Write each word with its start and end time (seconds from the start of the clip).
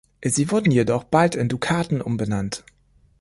Sie 0.25 0.49
wurden 0.49 0.71
jedoch 0.71 1.03
bald 1.03 1.35
in 1.35 1.47
Dukaten 1.47 2.01
umbenannt. 2.01 2.63